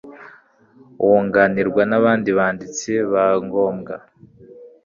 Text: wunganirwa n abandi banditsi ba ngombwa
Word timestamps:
wunganirwa 1.05 1.81
n 1.89 1.93
abandi 1.99 2.29
banditsi 2.37 2.91
ba 3.11 3.25
ngombwa 3.45 3.95